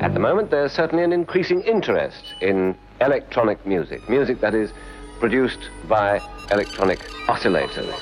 At 0.00 0.14
the 0.14 0.20
moment, 0.20 0.50
there's 0.50 0.72
certainly 0.72 1.02
an 1.02 1.12
increasing 1.12 1.60
interest 1.62 2.34
in 2.40 2.76
electronic 3.00 3.66
music, 3.66 4.08
music 4.08 4.40
that 4.40 4.54
is 4.54 4.72
produced 5.18 5.70
by 5.88 6.20
electronic 6.52 7.00
oscillators. 7.26 7.92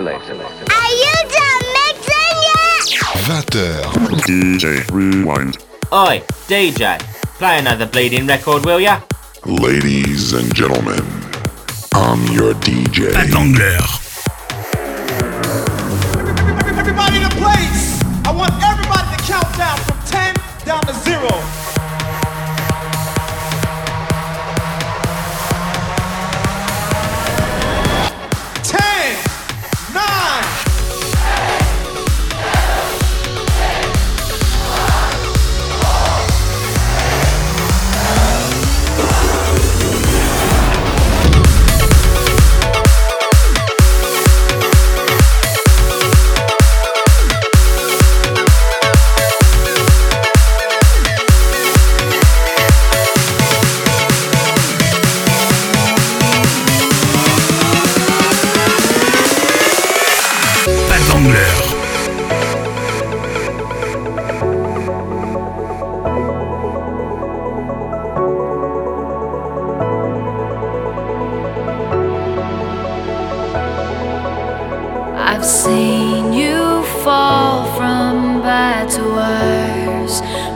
Electronic. 0.00 0.46
Are 0.46 0.92
you 1.02 1.14
done 1.28 1.64
mixing 1.76 2.36
yet? 2.48 2.86
20h. 3.04 3.84
DJ 4.24 4.90
Rewind. 4.90 5.58
Oi, 5.92 6.22
DJ, 6.48 6.98
play 7.36 7.58
another 7.58 7.84
bleeding 7.84 8.26
record, 8.26 8.64
will 8.64 8.80
ya? 8.80 9.02
Ladies 9.44 10.32
and 10.32 10.54
gentlemen, 10.54 11.04
I'm 11.92 12.24
your 12.32 12.54
DJ. 12.64 13.12
Pat 13.12 13.28
Wangler. 13.28 13.84
Everybody 16.78 17.16
in 17.16 17.22
the 17.24 17.34
place. 17.36 18.00
I 18.24 18.32
want 18.32 18.54
everybody 18.64 19.04
to 19.14 19.22
count 19.30 19.54
down 19.58 19.76
from 19.84 19.98
10 20.06 20.34
down 20.64 20.80
to 20.86 20.94
0. 20.94 21.59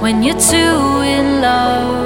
When 0.05 0.23
you're 0.23 0.39
too 0.39 1.01
in 1.01 1.41
love 1.41 2.04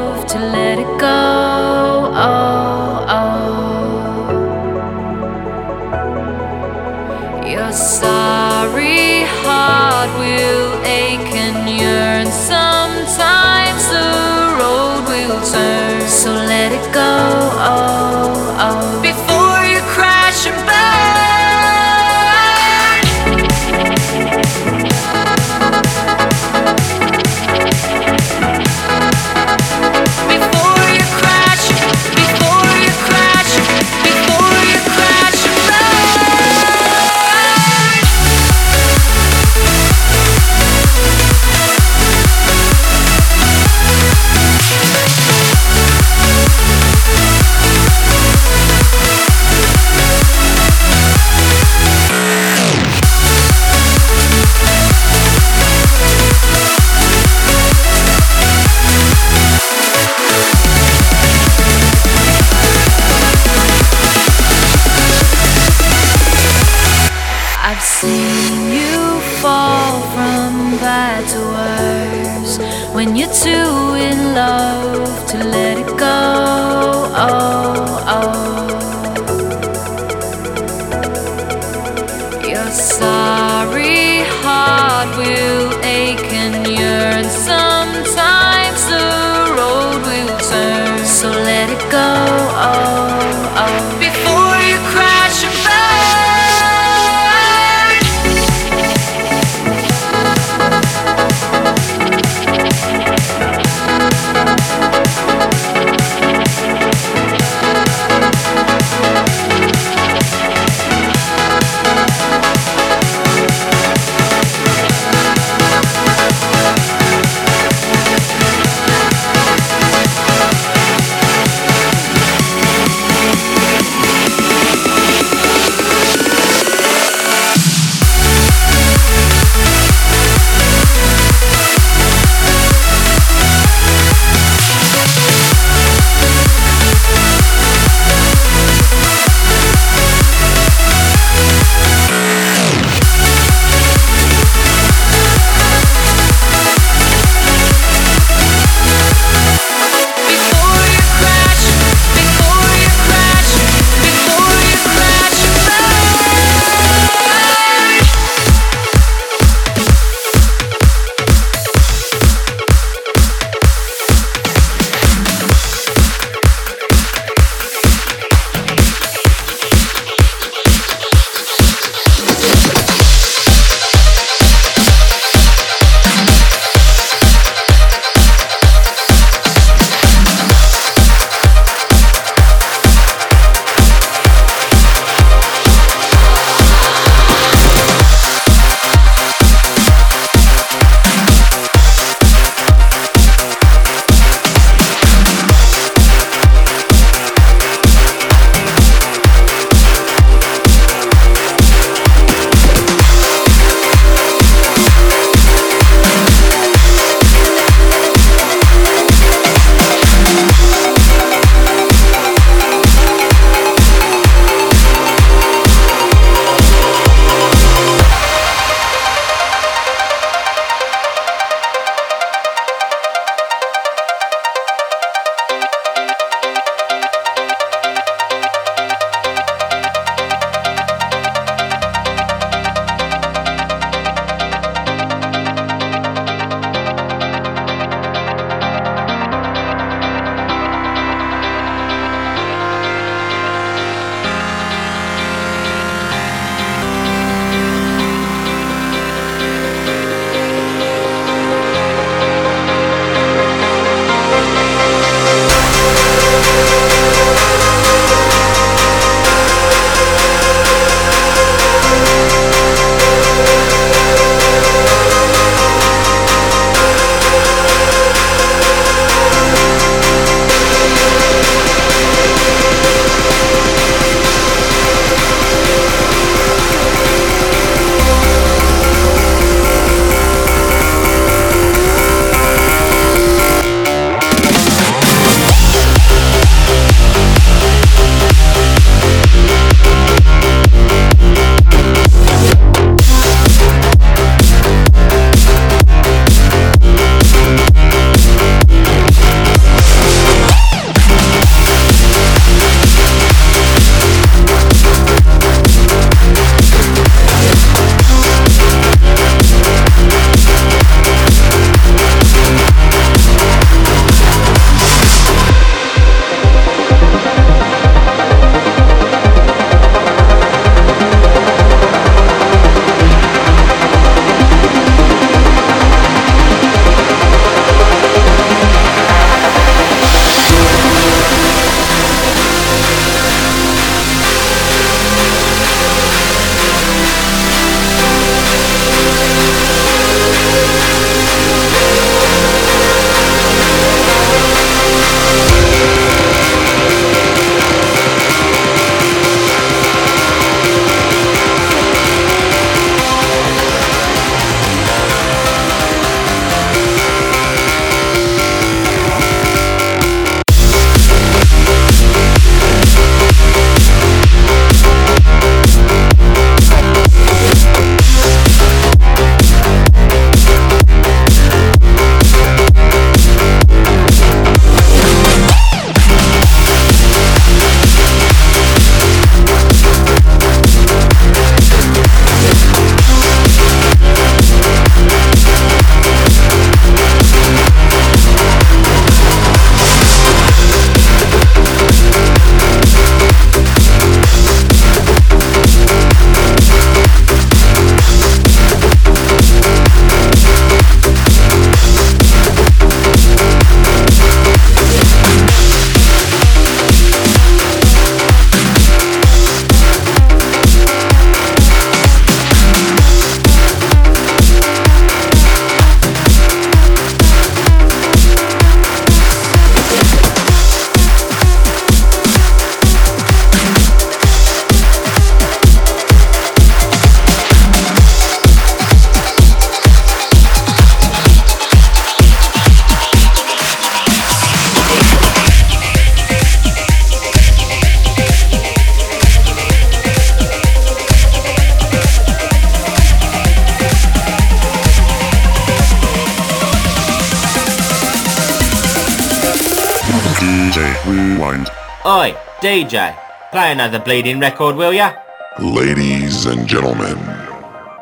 DJ, 452.68 453.16
play 453.50 453.72
another 453.72 453.98
bleeding 453.98 454.40
record, 454.40 454.76
will 454.76 454.92
ya? 454.92 455.14
Ladies 455.58 456.44
and 456.44 456.68
gentlemen, 456.68 457.16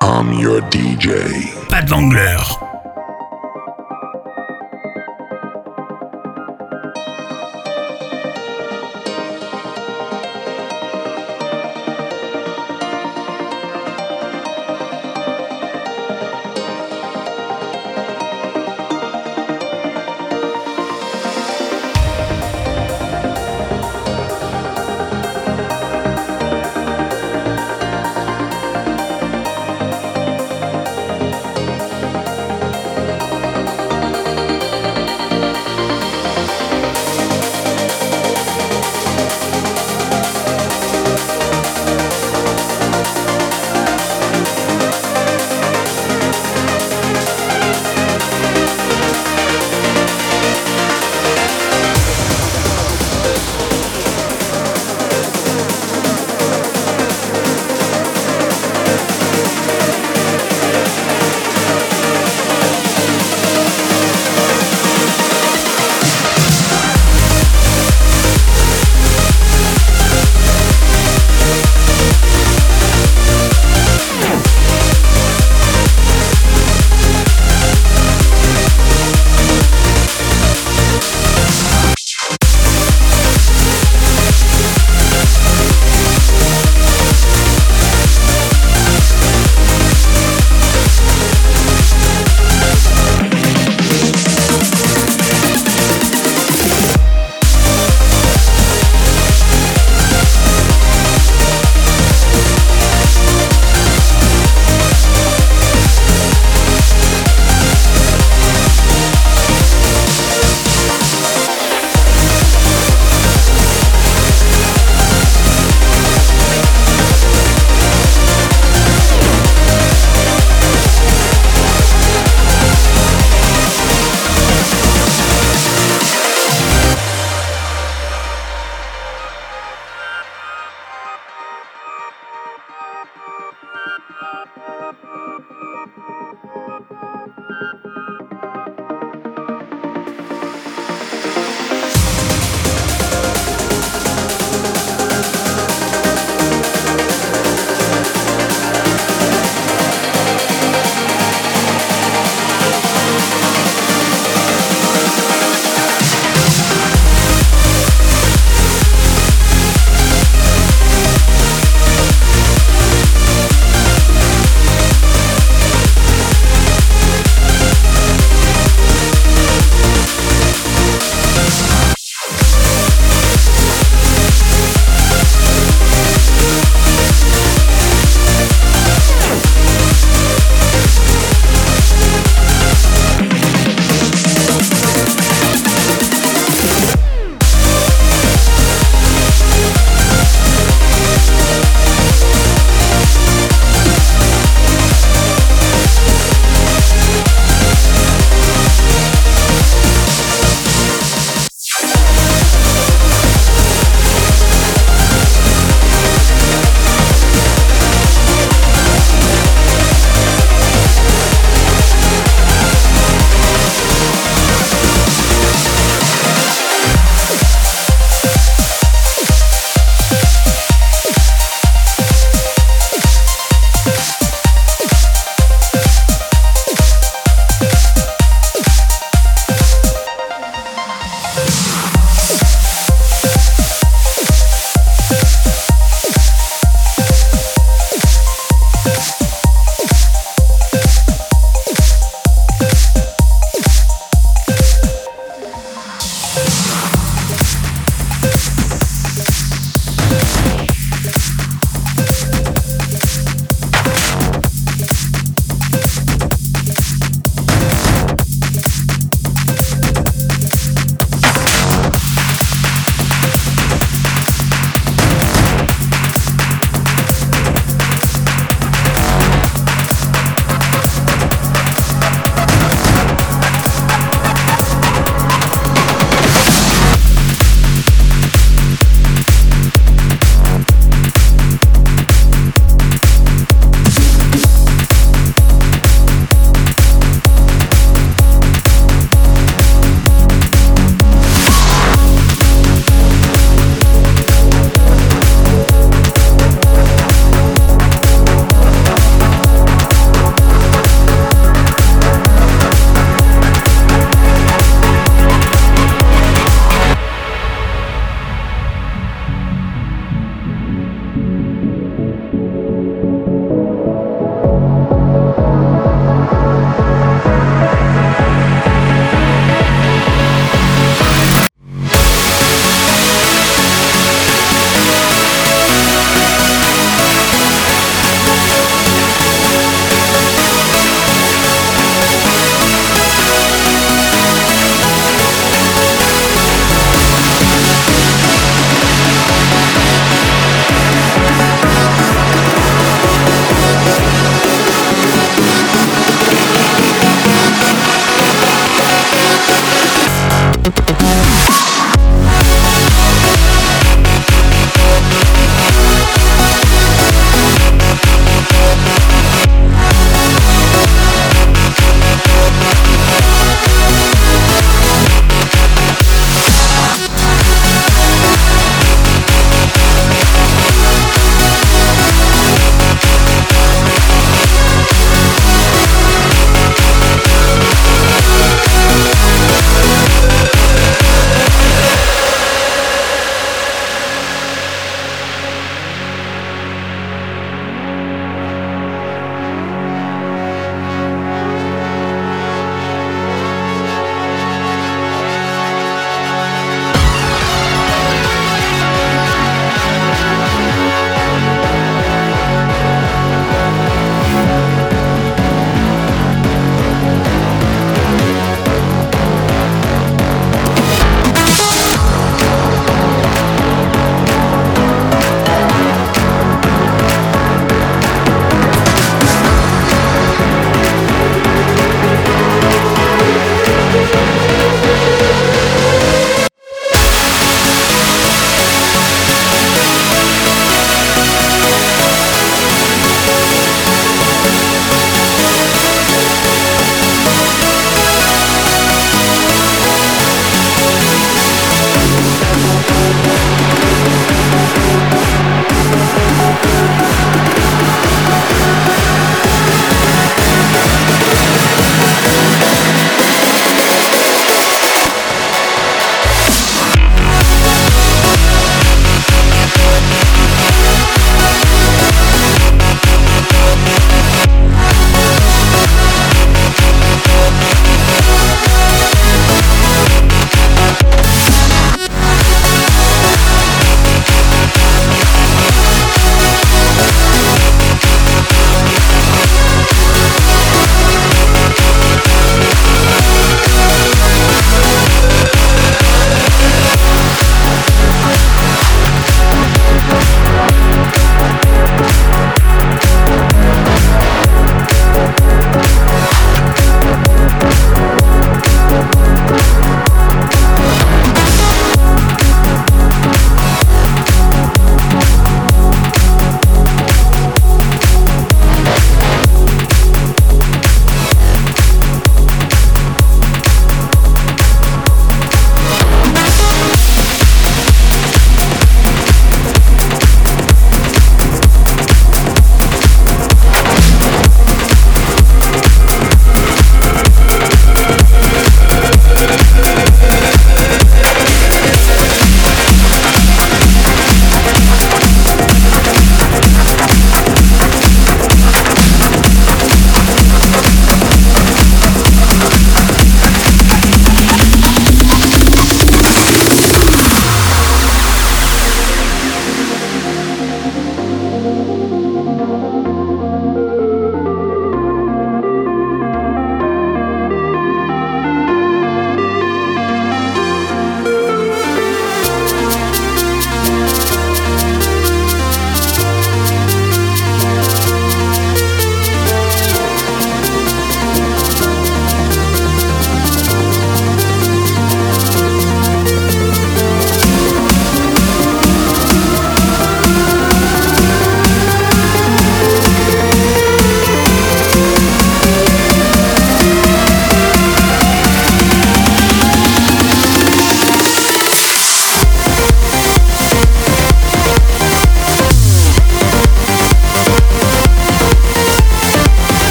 I'm 0.00 0.38
your 0.38 0.60
DJ. 0.70 1.50
Pat 1.68 1.88
Wangler. 1.88 2.71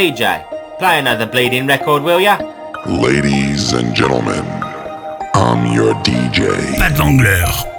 DJ, 0.00 0.42
play 0.78 0.98
another 0.98 1.26
bleeding 1.26 1.66
record, 1.66 2.02
will 2.02 2.20
ya? 2.20 2.38
Ladies 2.86 3.74
and 3.74 3.94
gentlemen, 3.94 4.46
I'm 5.34 5.74
your 5.74 5.92
DJ. 5.96 6.48
Pat 6.78 6.92
Wangler. 6.92 7.69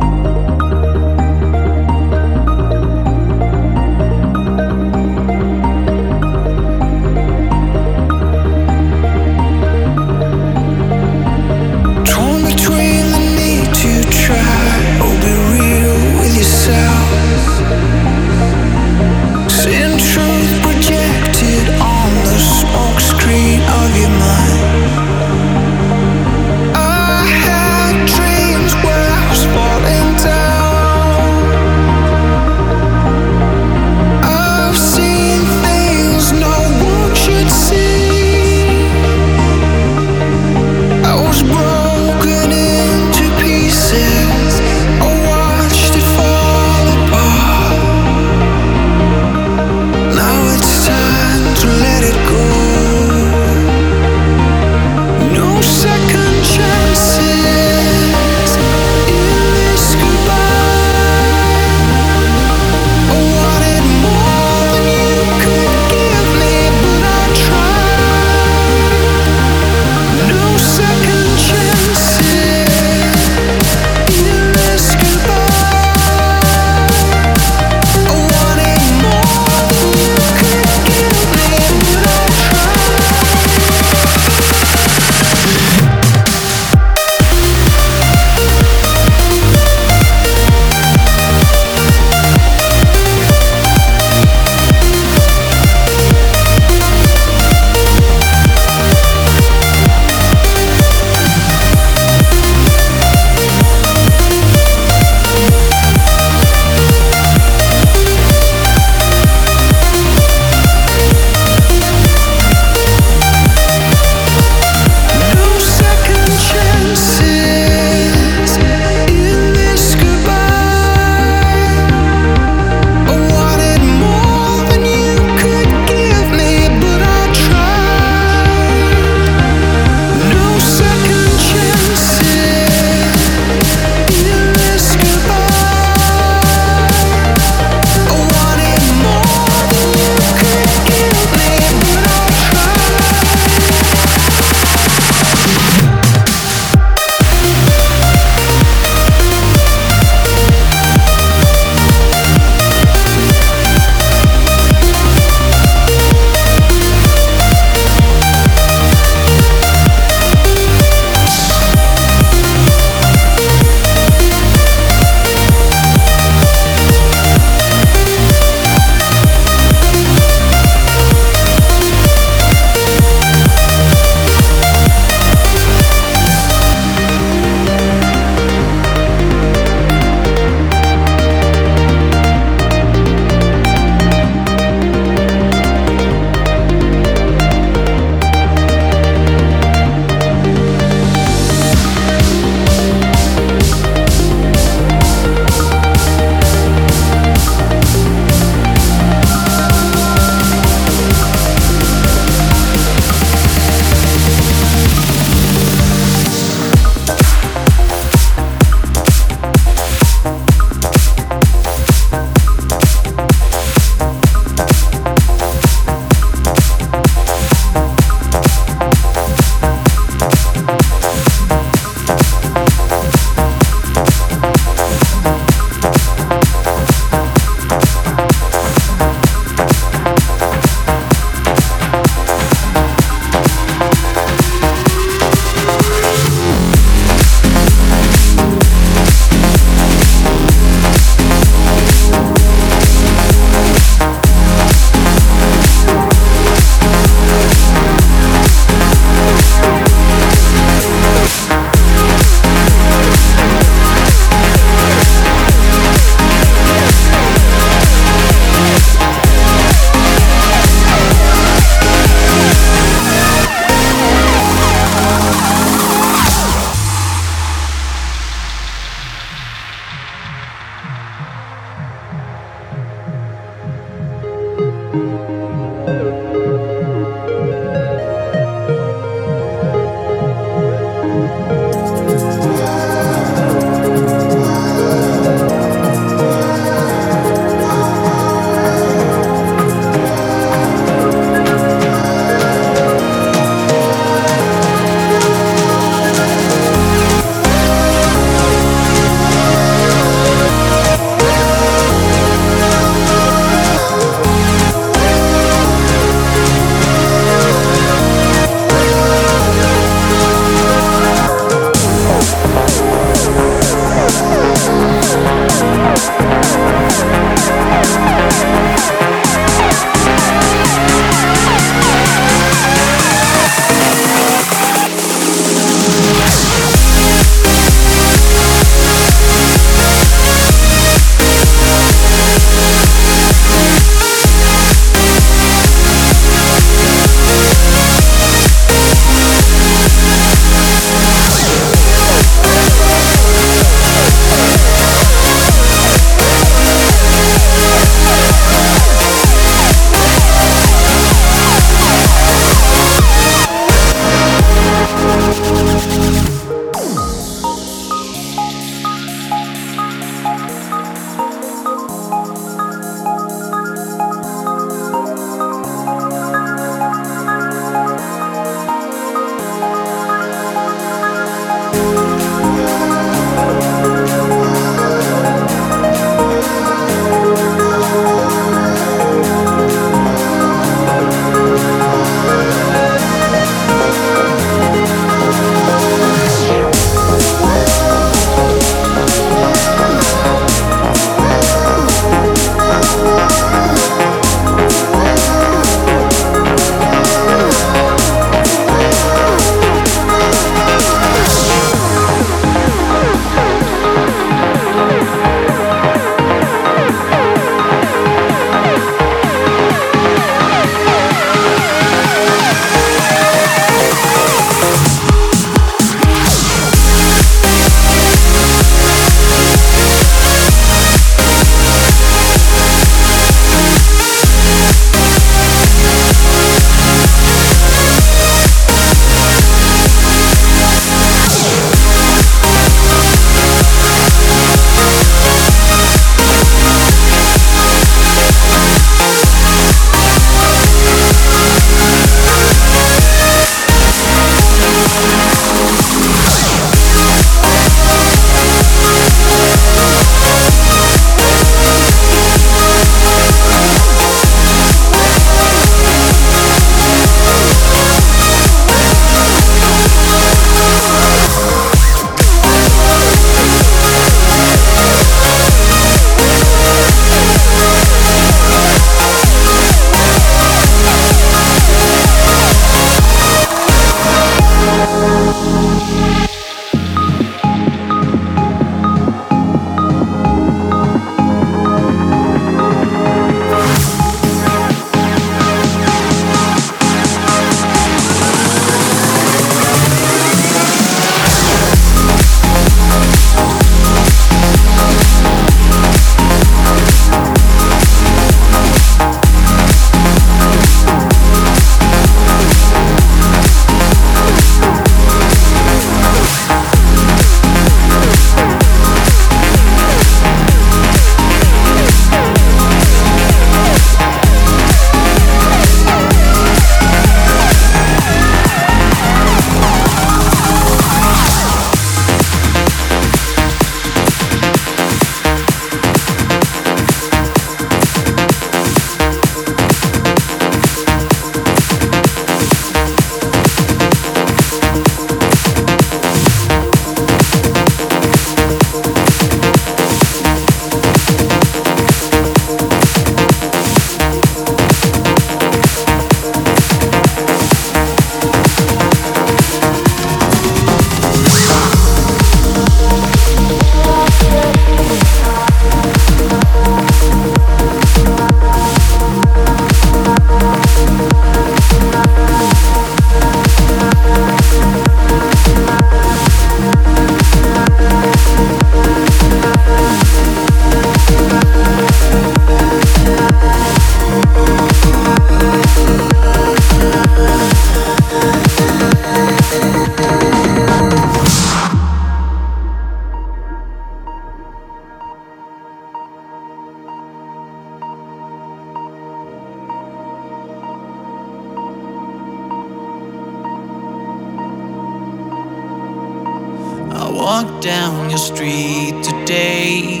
day. 599.28 600.00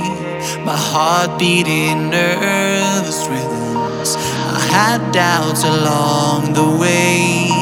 My 0.64 0.74
heart 0.74 1.38
beating 1.38 2.08
nervous 2.08 3.28
rhythms. 3.28 4.16
I 4.56 4.60
had 4.72 5.12
doubts 5.12 5.64
along 5.64 6.54
the 6.54 6.64
way. 6.64 7.52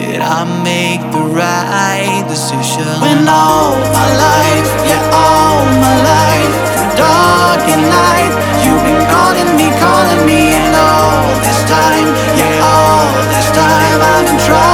Did 0.00 0.22
I 0.22 0.48
make 0.64 1.04
the 1.12 1.24
right 1.28 2.24
decision? 2.26 2.88
When 3.04 3.28
all 3.28 3.76
my 4.00 4.08
life, 4.28 4.68
yeah, 4.88 5.04
all 5.12 5.60
my 5.84 5.94
life, 6.08 6.56
through 6.72 6.92
dark 6.96 7.62
and 7.68 7.84
light, 7.84 8.32
you've 8.64 8.84
been 8.88 9.04
calling 9.12 9.50
me, 9.60 9.68
calling 9.84 10.22
me, 10.24 10.56
and 10.56 10.72
all 10.72 11.20
this 11.44 11.60
time, 11.68 12.08
yeah, 12.40 12.70
all 12.72 13.04
this 13.28 13.48
time, 13.52 13.98
I've 14.00 14.24
been 14.24 14.40
trying. 14.40 14.73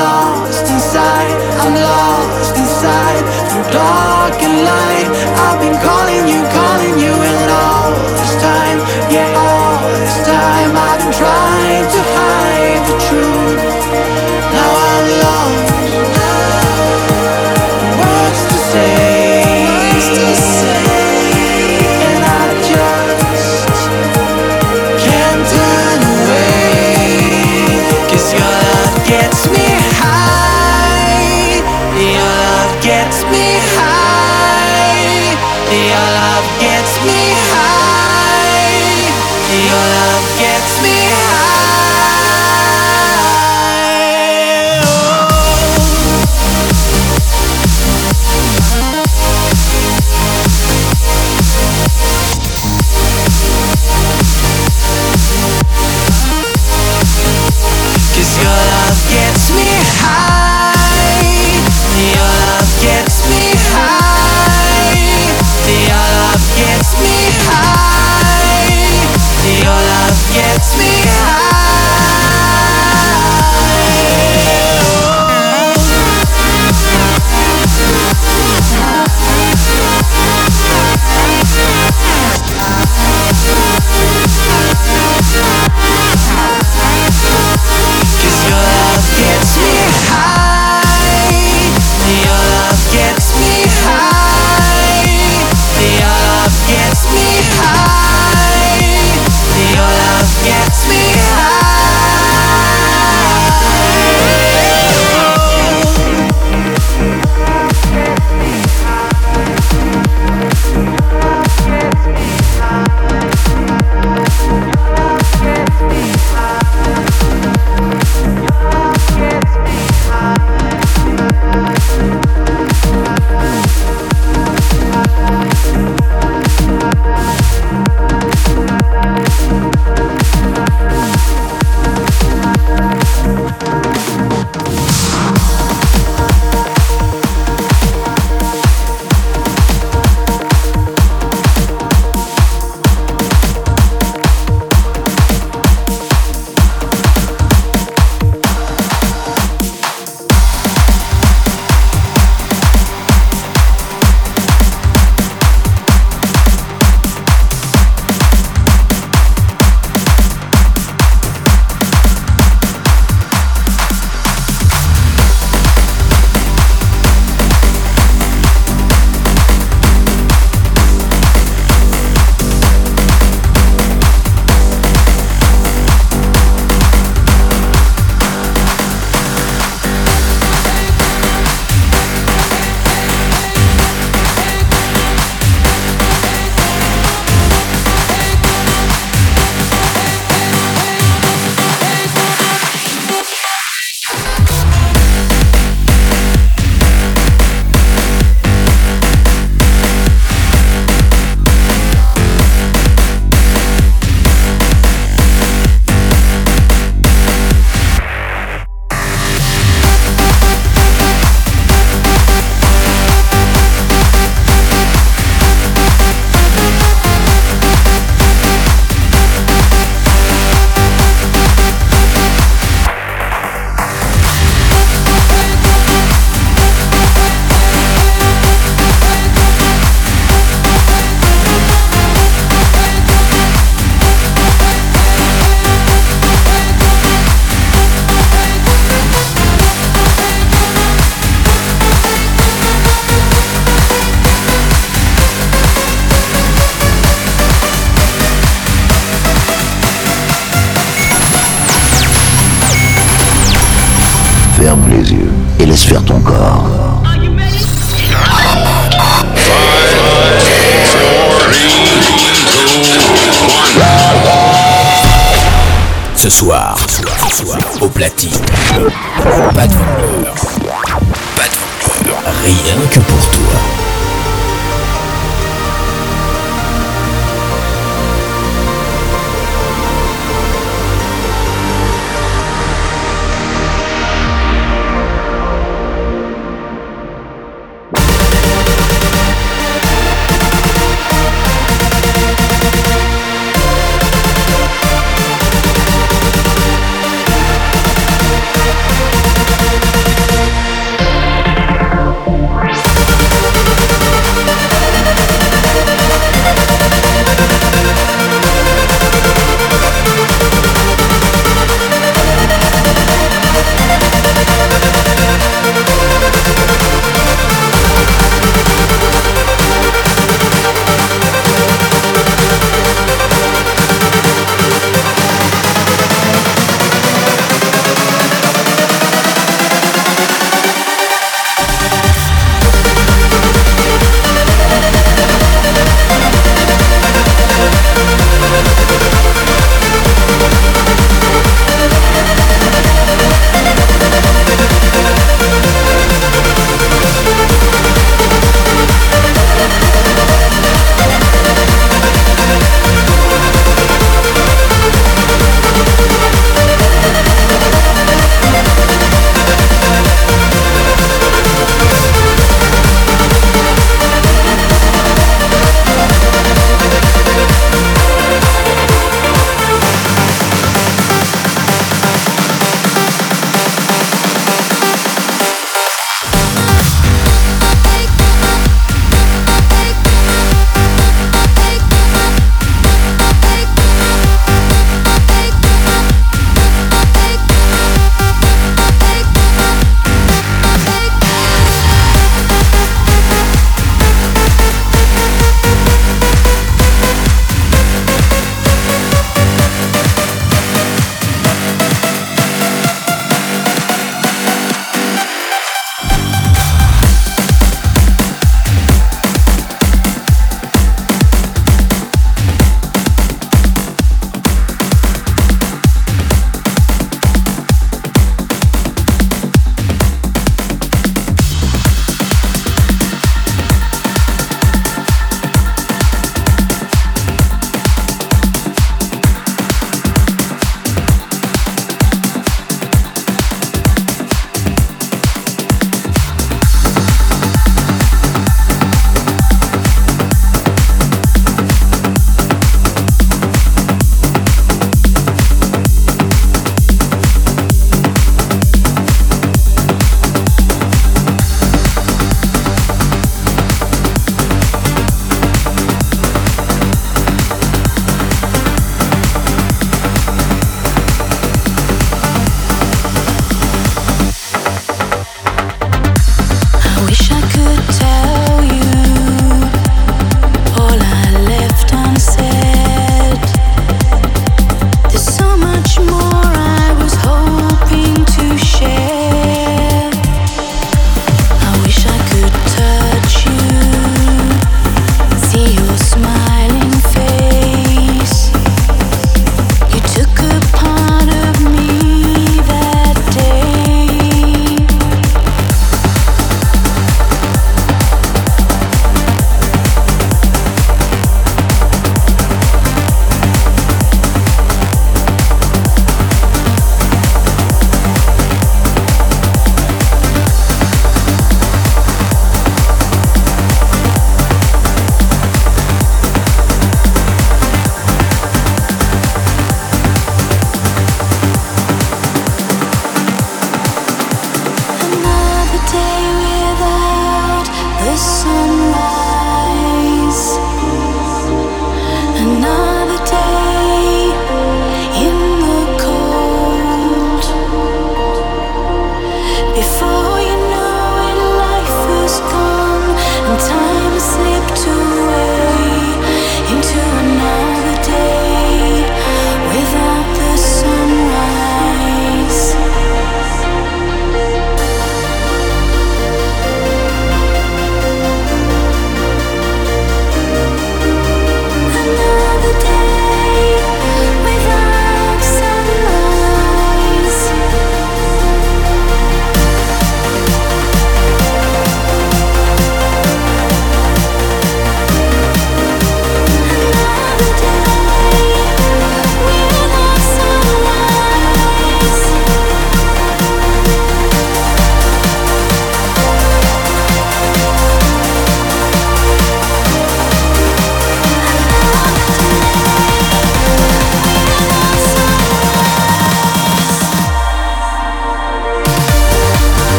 lost 0.00 0.66
inside, 0.74 1.36
I'm 1.62 1.74
lost 1.74 2.56
inside. 2.56 3.24
Through 3.48 3.68
dark 3.72 4.36
and 4.46 4.56
light, 4.70 5.08
I've 5.44 5.60
been 5.60 5.76
caught. 5.84 5.99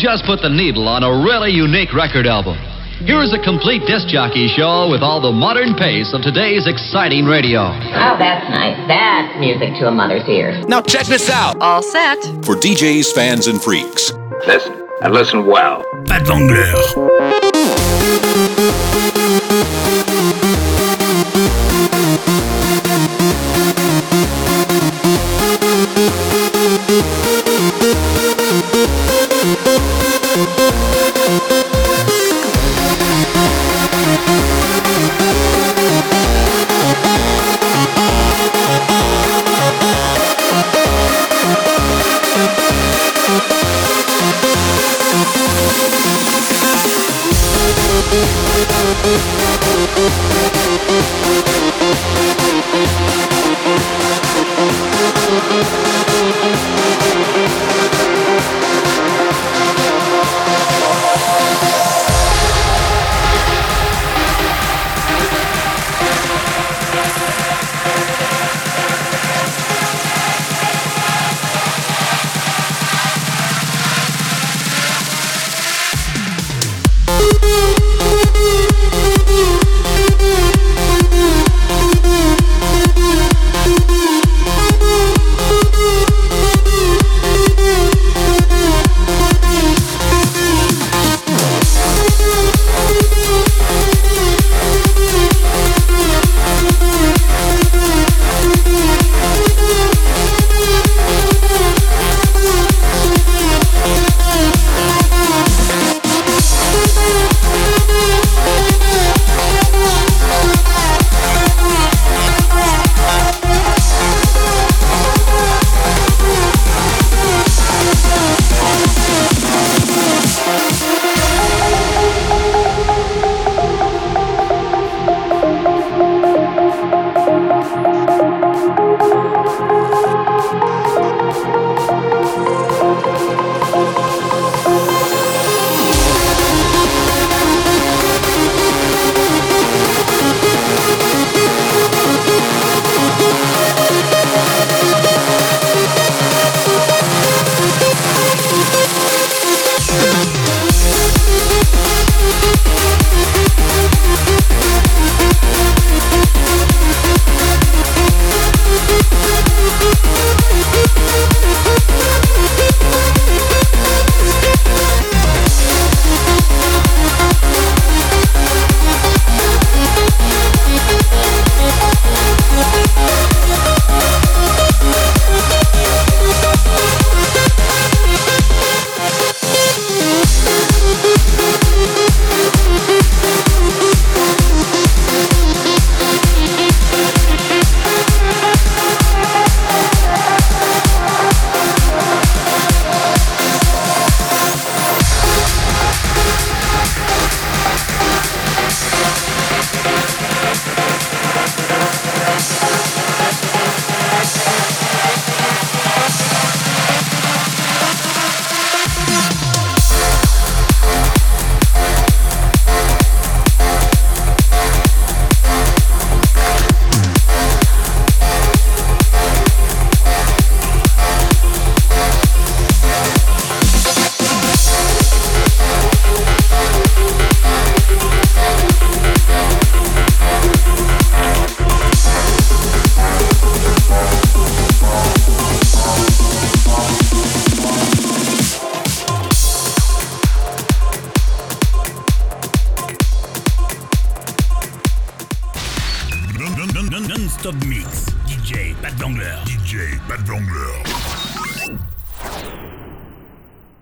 Just 0.00 0.24
put 0.24 0.40
the 0.40 0.48
needle 0.48 0.88
on 0.88 1.04
a 1.04 1.12
really 1.22 1.52
unique 1.52 1.92
record 1.92 2.26
album. 2.26 2.56
Here's 3.04 3.32
a 3.32 3.38
complete 3.38 3.82
disc 3.86 4.08
jockey 4.08 4.48
show 4.48 4.88
with 4.90 5.00
all 5.02 5.20
the 5.20 5.32
modern 5.32 5.74
pace 5.74 6.12
of 6.12 6.22
today's 6.22 6.66
exciting 6.66 7.24
radio. 7.24 7.60
Oh, 7.68 8.16
that's 8.18 8.48
nice. 8.50 8.76
That's 8.88 9.38
music 9.40 9.76
to 9.80 9.88
a 9.88 9.90
mother's 9.90 10.28
ears. 10.28 10.64
Now 10.66 10.82
check 10.82 11.06
this 11.06 11.28
out. 11.30 11.56
All 11.60 11.82
set. 11.82 12.18
For 12.44 12.56
DJs, 12.56 13.12
fans, 13.14 13.46
and 13.46 13.60
freaks. 13.60 14.12
Listen, 14.46 14.88
and 15.02 15.12
listen 15.14 15.46
well. 15.46 15.84
Pat 16.06 16.24
Wangler. 16.24 17.09